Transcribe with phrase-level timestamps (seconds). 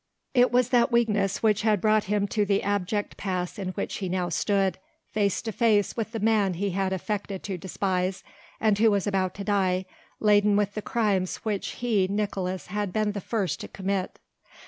[0.33, 4.09] It was that weakness which had brought him to the abject pass in which he
[4.09, 8.23] now stood, face to face with the man he had affected to despise,
[8.59, 9.85] and who was about to die,
[10.19, 14.17] laden with the crimes which he Nicolaes had been the first to commit.